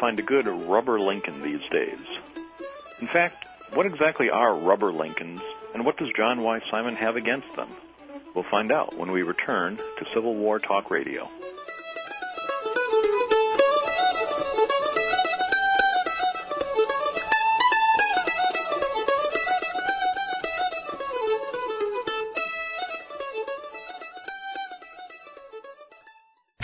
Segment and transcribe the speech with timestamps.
[0.00, 1.98] find a good rubber Lincoln these days.
[3.00, 3.44] In fact,
[3.74, 5.42] what exactly are rubber Lincolns,
[5.74, 6.60] and what does John Y.
[6.70, 7.68] Simon have against them?
[8.34, 11.28] We'll find out when we return to Civil War Talk Radio.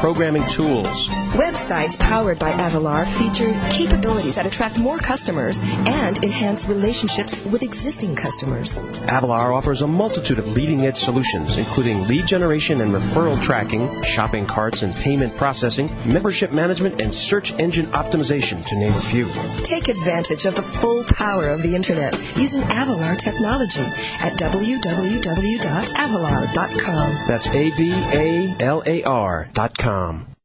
[0.00, 1.08] programming tools.
[1.08, 8.16] Websites powered by Avalar feature capabilities that attract more customers and enhance relationships with existing
[8.16, 8.76] customers.
[8.76, 14.46] Avalar offers a multitude of leading edge solutions, including lead generation and referral tracking, shopping
[14.46, 19.26] carts and payment processing, membership management, and search engine optimization, to name a few.
[19.64, 27.28] Take advantage of the full power of the Internet using Avalar technology at www.avalar.com.
[27.28, 30.37] That's A V A L A R dot com.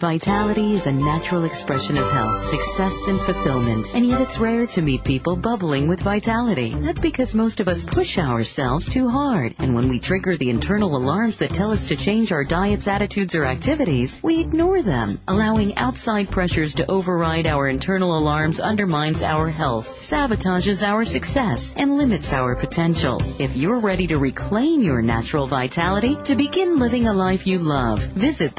[0.00, 4.80] Vitality is a natural expression of health, success, and fulfillment, and yet it's rare to
[4.80, 6.74] meet people bubbling with vitality.
[6.74, 10.96] That's because most of us push ourselves too hard, and when we trigger the internal
[10.96, 15.20] alarms that tell us to change our diets, attitudes, or activities, we ignore them.
[15.28, 21.98] Allowing outside pressures to override our internal alarms undermines our health, sabotages our success, and
[21.98, 23.20] limits our potential.
[23.38, 28.00] If you're ready to reclaim your natural vitality, to begin living a life you love,
[28.00, 28.56] visit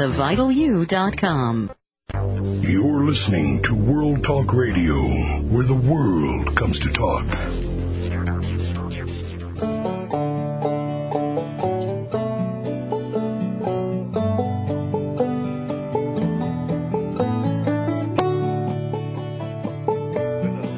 [1.31, 1.71] thevitalu.com.
[2.61, 4.95] You're listening to World Talk Radio,
[5.41, 7.25] where the world comes to talk.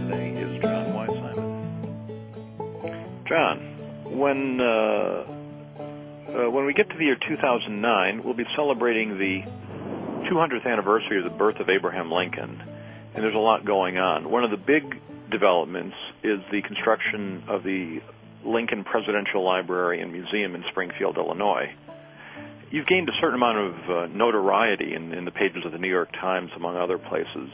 [0.10, 1.08] Today is John Y.
[1.08, 1.50] Simon.
[3.28, 3.58] John,
[4.18, 4.64] when uh,
[6.30, 9.44] uh, when we get to the year 2009, we'll be celebrating the
[10.24, 12.62] 200th anniversary of the birth of Abraham Lincoln,
[13.14, 14.30] and there's a lot going on.
[14.30, 18.00] One of the big developments is the construction of the
[18.46, 21.74] Lincoln Presidential Library and Museum in Springfield, Illinois.
[22.72, 25.90] You've gained a certain amount of uh, notoriety in, in the pages of the New
[25.90, 27.50] York Times, among other places,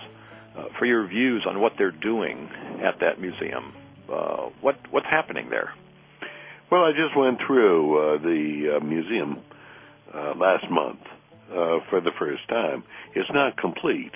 [0.57, 2.49] uh, for your views on what they're doing
[2.85, 3.73] at that museum.
[4.11, 5.73] Uh, what what's happening there?
[6.71, 9.43] Well, I just went through uh, the uh, museum
[10.13, 10.99] uh, last month
[11.49, 12.83] uh, for the first time.
[13.15, 14.11] It's not complete,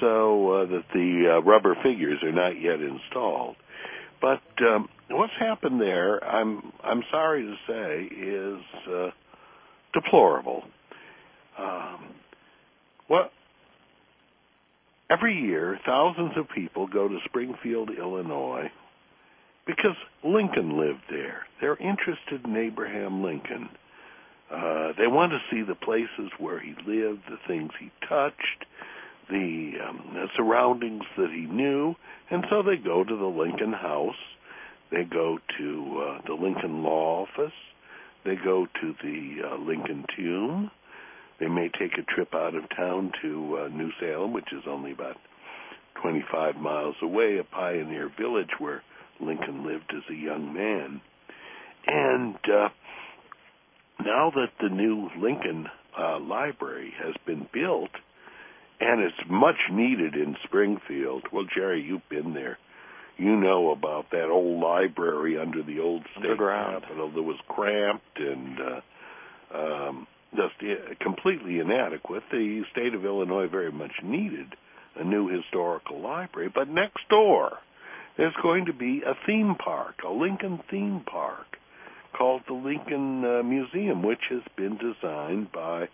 [0.00, 3.56] so uh, that the uh, rubber figures are not yet installed.
[4.20, 9.10] But um, what's happened there, I'm I'm sorry to say, is uh,
[9.94, 10.62] deplorable.
[11.58, 12.14] Um,
[13.08, 13.32] what
[15.10, 18.70] every year, thousands of people go to Springfield, Illinois,
[19.66, 21.42] because Lincoln lived there.
[21.60, 23.68] They're interested in Abraham Lincoln.
[24.50, 28.64] Uh, they want to see the places where he lived, the things he touched,
[29.28, 31.94] the, um, the surroundings that he knew,
[32.30, 34.14] and so they go to the Lincoln House.
[34.90, 37.52] They go to uh, the Lincoln Law Office.
[38.24, 40.70] They go to the uh, Lincoln Tomb.
[41.40, 44.92] They may take a trip out of town to uh, New Salem, which is only
[44.92, 45.16] about
[46.02, 48.82] 25 miles away, a pioneer village where
[49.20, 51.00] Lincoln lived as a young man.
[51.86, 52.68] And uh,
[54.04, 55.66] now that the new Lincoln
[55.98, 57.90] uh, Library has been built,
[58.80, 61.24] and it's much needed in Springfield.
[61.32, 62.58] Well, Jerry, you've been there.
[63.16, 68.58] You know about that old library under the old state capitol that was cramped and
[68.60, 70.06] uh, um,
[70.36, 70.54] just
[71.00, 72.22] completely inadequate.
[72.30, 74.54] The state of Illinois very much needed
[74.96, 77.58] a new historical library, but next door
[78.16, 81.57] there's going to be a theme park, a Lincoln theme park
[82.16, 85.88] called the Lincoln uh, Museum, which has been designed by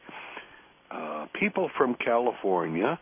[0.90, 2.98] uh, people from California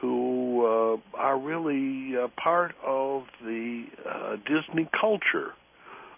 [0.00, 5.52] who uh, are really uh, part of the uh, Disney culture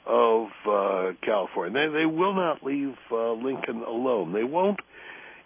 [0.06, 1.88] of uh, California.
[1.88, 4.32] They, they will not leave uh, Lincoln alone.
[4.32, 4.80] They won't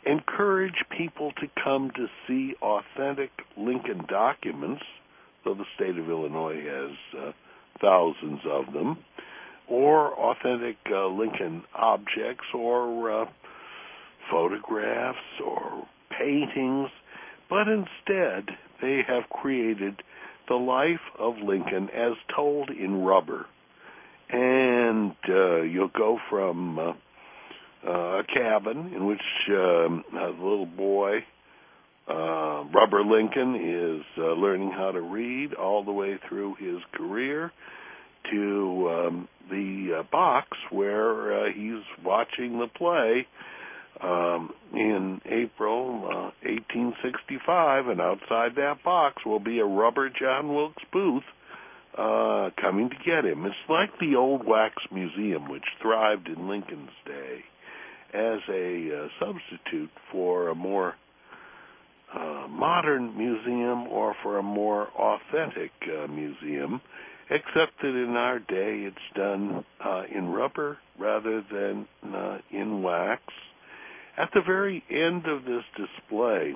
[0.05, 4.83] encourage people to come to see authentic Lincoln documents,
[5.45, 7.33] though the state of Illinois has uh,
[7.81, 8.99] thousands of them,
[9.69, 13.25] or authentic uh, Lincoln objects or uh,
[14.31, 15.87] photographs or
[16.19, 16.89] paintings,
[17.49, 20.03] but instead they have created
[20.49, 23.47] the life of Lincoln as told in rubber.
[24.29, 26.93] And uh, you'll go from uh,
[27.87, 29.21] uh, a cabin in which
[29.51, 31.19] um, a little boy,
[32.09, 37.53] uh, Rubber Lincoln, is uh, learning how to read all the way through his career
[38.31, 43.27] to um, the uh, box where uh, he's watching the play
[44.03, 50.83] um, in April uh, 1865, and outside that box will be a rubber John Wilkes
[50.93, 51.25] Booth
[51.97, 53.47] uh, coming to get him.
[53.47, 57.45] It's like the old wax museum, which thrived in Lincoln's day
[58.13, 60.95] as a uh, substitute for a more
[62.15, 66.81] uh, modern museum or for a more authentic uh, museum,
[67.31, 73.23] except that in our day it's done uh, in rubber rather than uh, in wax.
[74.17, 76.55] At the very end of this display,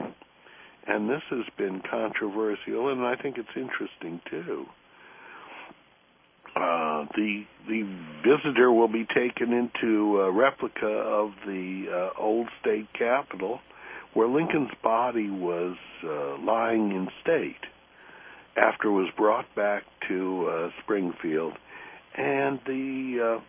[0.87, 4.65] and this has been controversial, and I think it's interesting too.
[6.57, 7.83] Uh, the the
[8.25, 13.61] visitor will be taken into a replica of the uh, old state capitol,
[14.15, 17.61] where Lincoln's body was uh, lying in state
[18.57, 21.53] after was brought back to uh, Springfield,
[22.17, 23.41] and the uh,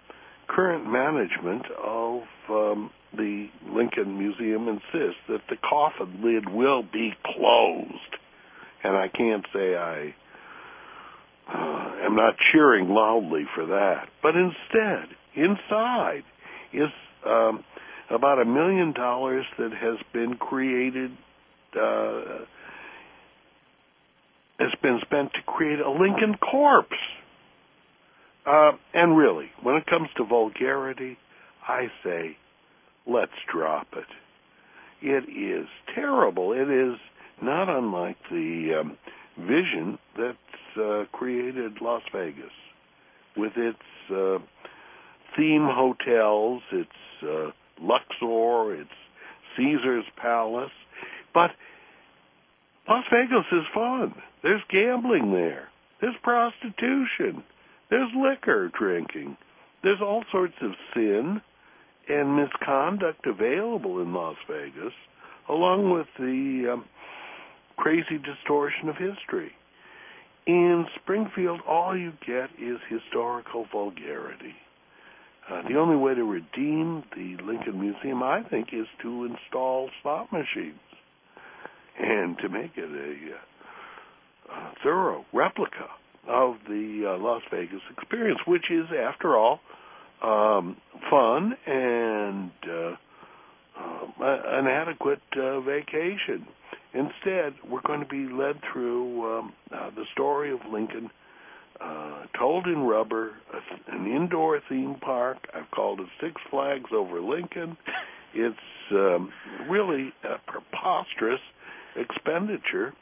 [0.48, 8.16] current management of um, the Lincoln Museum insists that the coffin lid will be closed,
[8.84, 10.14] and I can't say I
[11.54, 14.08] uh, am not cheering loudly for that.
[14.22, 16.24] But instead, inside
[16.74, 16.90] is
[17.26, 17.64] um,
[18.10, 21.12] about a million dollars that has been created,
[21.76, 22.46] uh,
[24.62, 26.90] has been spent to create a Lincoln corpse.
[28.46, 31.18] Uh, and really, when it comes to vulgarity,
[31.68, 32.38] I say,
[33.08, 34.06] let's drop it.
[35.02, 36.54] It is terrible.
[36.54, 36.98] It is
[37.42, 38.98] not unlike the um,
[39.38, 40.38] vision that
[40.80, 42.52] uh, created Las Vegas
[43.36, 43.78] with its
[44.12, 44.38] uh,
[45.38, 46.90] theme hotels, its
[47.24, 48.90] uh, Luxor, its
[49.58, 50.72] Caesar's Palace.
[51.34, 51.52] But
[52.88, 54.14] Las Vegas is fun.
[54.44, 55.70] There's gambling there.
[56.00, 57.44] There's prostitution.
[57.90, 59.38] There's liquor drinking.
[59.84, 61.42] There's all sorts of sin
[62.10, 64.94] and misconduct available in Las Vegas,
[65.48, 66.86] along with the um,
[67.78, 69.52] crazy distortion of history.
[70.48, 74.56] In Springfield, all you get is historical vulgarity.
[75.50, 80.32] Uh, the only way to redeem the Lincoln Museum, I think, is to install slot
[80.32, 80.80] machines
[82.00, 83.40] and to make it a, uh,
[84.84, 85.90] thorough replica
[86.28, 89.60] of the uh, Las Vegas experience, which is, after all,
[90.22, 90.78] um,
[91.10, 92.96] fun and uh,
[93.80, 96.46] uh, an adequate uh, vacation.
[96.94, 101.10] Instead, we're going to be led through um, uh, the story of Lincoln,
[101.80, 103.32] uh, told in rubber,
[103.88, 105.38] an indoor theme park.
[105.56, 107.78] I've called it Six Flags over Lincoln.
[108.34, 108.58] It's
[108.92, 109.32] um,
[109.70, 111.42] really a preposterous
[111.96, 112.94] expenditure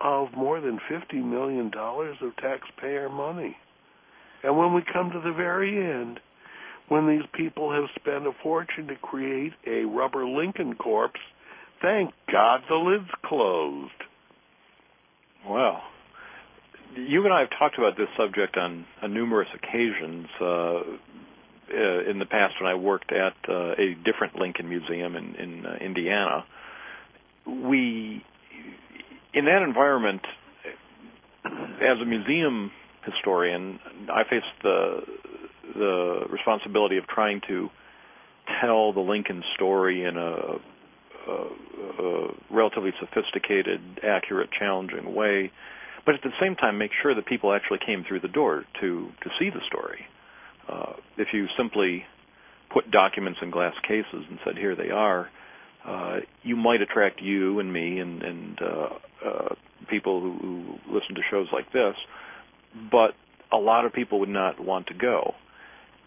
[0.00, 3.56] of more than $50 million of taxpayer money.
[4.42, 6.20] And when we come to the very end,
[6.88, 11.20] when these people have spent a fortune to create a rubber Lincoln corpse
[11.82, 13.92] Thank God the lid's closed.
[15.48, 15.82] Well,
[16.96, 22.18] you and I have talked about this subject on, on numerous occasions uh, uh, in
[22.18, 26.44] the past when I worked at uh, a different Lincoln Museum in, in uh, Indiana.
[27.46, 28.24] We,
[29.36, 30.22] in that environment,
[31.44, 32.72] as a museum
[33.04, 33.78] historian,
[34.10, 35.00] I faced the
[35.74, 37.68] the responsibility of trying to
[38.60, 40.56] tell the Lincoln story in a
[41.28, 45.50] a relatively sophisticated, accurate, challenging way,
[46.04, 49.10] but at the same time make sure that people actually came through the door to
[49.22, 50.06] to see the story.
[50.68, 52.04] Uh, if you simply
[52.72, 55.28] put documents in glass cases and said, "Here they are,"
[55.86, 58.88] uh, you might attract you and me and, and uh,
[59.24, 59.54] uh,
[59.88, 61.94] people who, who listen to shows like this,
[62.90, 63.12] but
[63.52, 65.34] a lot of people would not want to go.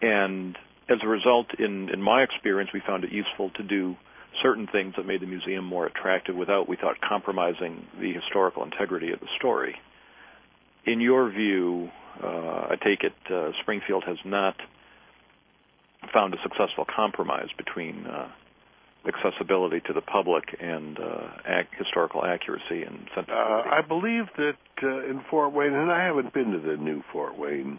[0.02, 0.56] And
[0.88, 3.96] as a result, in in my experience, we found it useful to do
[4.42, 9.12] certain things that made the museum more attractive without, we thought, compromising the historical integrity
[9.12, 9.74] of the story.
[10.86, 11.88] In your view,
[12.22, 12.26] uh,
[12.70, 14.56] I take it uh, Springfield has not
[16.12, 18.28] found a successful compromise between uh,
[19.06, 23.32] accessibility to the public and uh, ac- historical accuracy and sensitivity.
[23.32, 27.02] Uh, I believe that uh, in Fort Wayne, and I haven't been to the new
[27.12, 27.78] Fort Wayne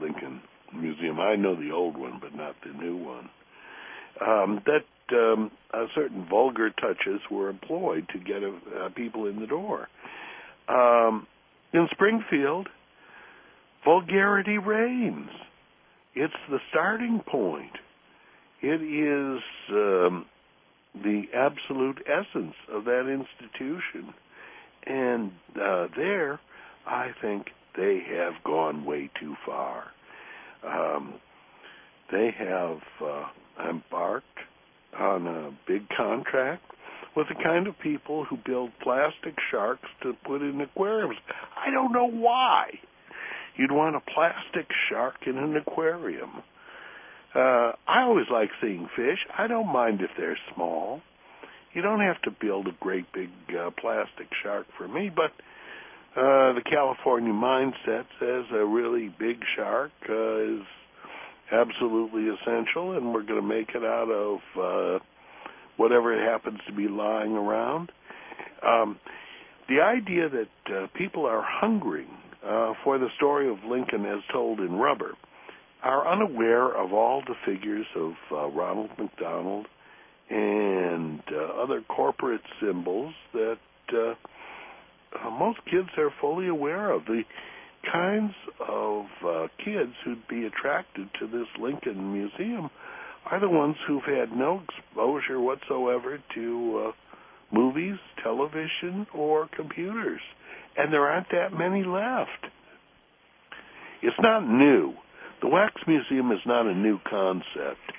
[0.00, 0.40] Lincoln
[0.74, 1.20] Museum.
[1.20, 3.30] I know the old one, but not the new one.
[4.20, 9.46] Um, that um, uh, certain vulgar touches were employed to get uh, people in the
[9.46, 9.88] door.
[10.68, 11.26] Um,
[11.72, 12.68] in Springfield,
[13.84, 15.30] vulgarity reigns.
[16.14, 17.72] It's the starting point.
[18.60, 20.26] It is um,
[20.94, 24.14] the absolute essence of that institution.
[24.86, 26.40] And uh, there,
[26.86, 27.46] I think
[27.76, 29.84] they have gone way too far.
[30.66, 31.14] Um,
[32.10, 33.26] they have uh,
[33.68, 34.26] embarked
[34.98, 36.62] on a big contract
[37.16, 41.16] with the kind of people who build plastic sharks to put in aquariums.
[41.56, 42.78] I don't know why
[43.56, 46.42] you'd want a plastic shark in an aquarium.
[47.34, 49.18] Uh, I always like seeing fish.
[49.36, 51.00] I don't mind if they're small.
[51.74, 55.30] You don't have to build a great big uh, plastic shark for me, but
[56.16, 60.62] uh, the California mindset says a really big shark uh, is
[61.52, 65.04] absolutely essential, and we're going to make it out of uh,
[65.76, 67.92] whatever it happens to be lying around.
[68.66, 68.98] Um,
[69.68, 72.08] the idea that uh, people are hungering
[72.44, 75.12] uh, for the story of Lincoln as told in Rubber
[75.82, 79.66] are unaware of all the figures of uh, Ronald McDonald
[80.30, 83.58] and uh, other corporate symbols that
[83.92, 84.14] uh,
[85.24, 87.04] uh, most kids are fully aware of.
[87.06, 87.22] The
[87.90, 88.34] kinds
[88.68, 92.70] of uh, kids who'd be attracted to this Lincoln Museum
[93.30, 100.20] are the ones who've had no exposure whatsoever to uh, movies, television, or computers.
[100.76, 102.52] And there aren't that many left.
[104.02, 104.94] It's not new.
[105.40, 107.92] The Wax Museum is not a new concept,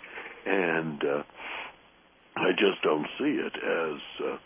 [0.46, 1.24] and uh,
[2.36, 4.38] I just don't see it as uh,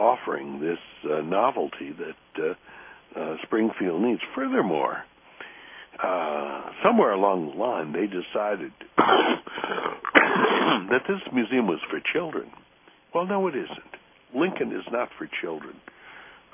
[0.00, 2.54] offering this uh, novelty that uh,
[3.20, 4.20] uh, Springfield needs.
[4.34, 5.04] Furthermore,
[6.02, 8.72] uh, somewhere along the line, they decided
[10.90, 12.50] that this museum was for children.
[13.14, 13.78] Well, no, it isn't.
[14.34, 15.74] Lincoln is not for children.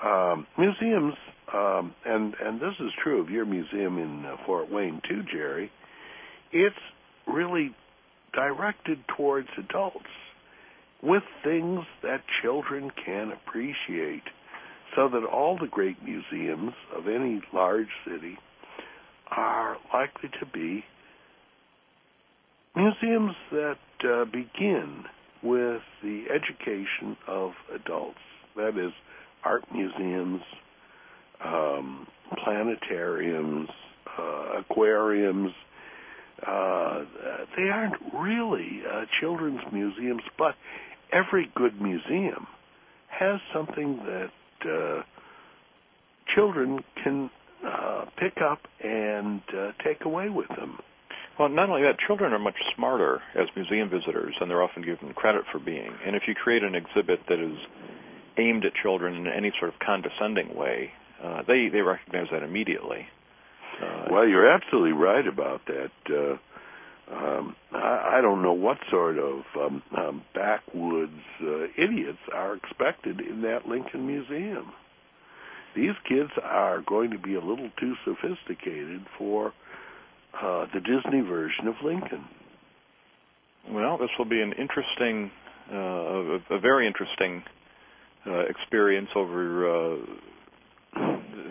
[0.04, 1.14] Um, museums,
[1.52, 5.70] um, and and this is true of your museum in uh, Fort Wayne too, Jerry.
[6.52, 6.76] It's
[7.26, 7.74] really
[8.32, 10.06] directed towards adults
[11.02, 14.24] with things that children can appreciate,
[14.96, 18.36] so that all the great museums of any large city
[19.30, 20.84] are likely to be
[22.74, 25.04] museums that uh, begin
[25.42, 28.18] with the education of adults.
[28.56, 28.92] That is,
[29.44, 30.40] art museums,
[31.44, 32.06] um,
[32.44, 33.68] planetariums,
[34.18, 35.52] uh, aquariums.
[36.46, 37.04] Uh,
[37.56, 40.54] they aren't really uh, children's museums, but
[41.12, 42.46] every good museum
[43.08, 45.02] has something that uh,
[46.34, 47.30] children can
[47.66, 50.78] uh, pick up and uh, take away with them.
[51.38, 55.12] Well, not only that, children are much smarter as museum visitors than they're often given
[55.14, 55.90] credit for being.
[56.04, 57.56] And if you create an exhibit that is
[58.38, 60.90] aimed at children in any sort of condescending way,
[61.22, 63.06] uh, they they recognize that immediately.
[63.82, 65.90] Uh, well, you're absolutely right about that.
[66.10, 66.36] Uh,
[67.14, 73.20] um, I, I don't know what sort of um, um, backwoods uh, idiots are expected
[73.20, 74.72] in that Lincoln Museum.
[75.76, 79.52] These kids are going to be a little too sophisticated for
[80.34, 82.24] uh, the Disney version of Lincoln.
[83.70, 85.30] Well, this will be an interesting,
[85.72, 87.42] uh, a, a very interesting
[88.26, 89.96] uh, experience over uh,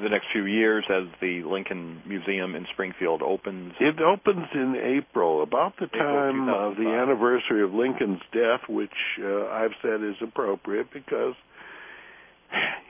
[0.01, 3.74] the next few years as the Lincoln Museum in Springfield opens.
[3.80, 8.89] It opens in April, about the time of the anniversary of Lincoln's death, which
[9.22, 11.34] uh, I've said is appropriate because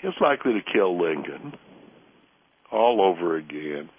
[0.03, 1.53] it's likely to kill Lincoln
[2.71, 3.89] all over again.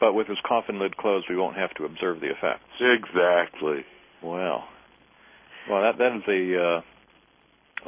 [0.00, 2.64] But with his coffin lid closed, we won't have to observe the effects.
[2.80, 3.84] Exactly.
[4.22, 4.64] Well,
[5.70, 6.82] well, that that is a,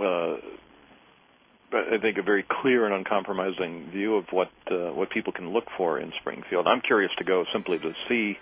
[0.00, 0.37] uh, uh,
[1.72, 5.68] I think, a very clear and uncompromising view of what uh, what people can look
[5.76, 6.66] for in Springfield.
[6.66, 8.38] I'm curious to go simply to see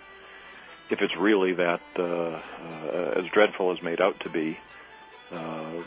[0.89, 4.57] if it's really that uh, uh, as dreadful as made out to be.
[5.31, 5.83] Uh,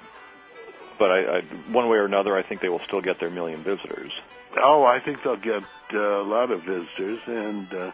[0.99, 1.41] but I, I,
[1.73, 4.13] one way or another, I think they will still get their million visitors.
[4.57, 7.91] Oh, I think they'll get uh, a lot of visitors, and uh,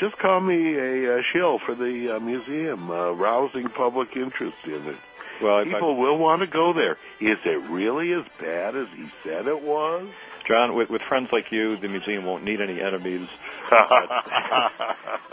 [0.00, 4.86] just call me a, a shill for the uh, museum, uh, rousing public interest in
[4.86, 4.96] it.
[5.40, 6.92] Well, people I, will want to go there.
[7.20, 10.08] Is it really as bad as he said it was?
[10.48, 13.28] John, with, with friends like you, the museum won't need any enemies.
[13.70, 13.86] but,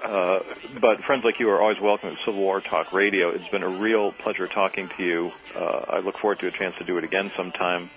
[0.03, 0.39] uh,
[0.79, 3.29] but friends like you are always welcome at Civil War Talk Radio.
[3.29, 5.31] It's been a real pleasure talking to you.
[5.55, 7.89] Uh, I look forward to a chance to do it again sometime.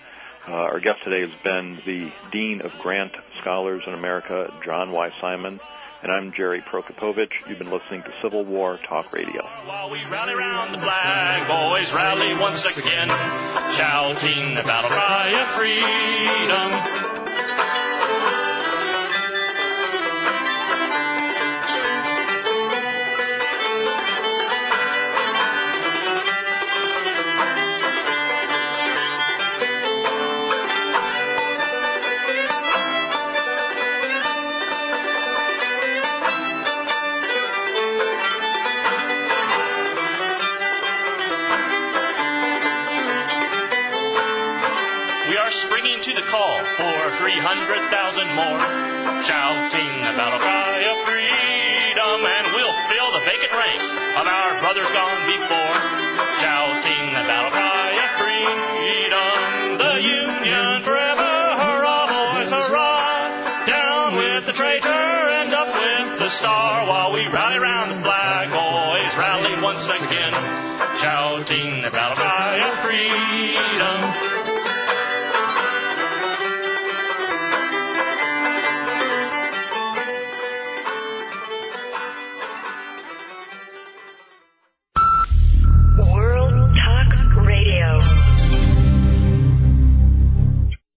[0.46, 5.10] Uh, our guest today has been the Dean of Grant Scholars in America, John Y.
[5.20, 5.60] Simon.
[6.00, 7.49] And I'm Jerry Prokopowicz.
[7.49, 9.43] You've been listening to Civil War Talk Radio.
[9.43, 13.09] While we rally round the flag, boys rally once again,
[13.73, 17.07] shouting the battle cry of freedom.
[47.49, 48.61] 300,000 more,
[49.25, 54.90] shouting the battle cry of freedom, and we'll fill the vacant ranks of our brothers
[54.93, 55.76] gone before,
[56.45, 59.81] shouting the battle cry of freedom.
[59.81, 63.64] The Union forever, hurrah, boys, hurrah!
[63.64, 64.88] Down with the traitor
[65.40, 70.37] and up with the star, while we rally round the flag, boys, rally once again,
[71.00, 74.07] shouting the battle cry of freedom.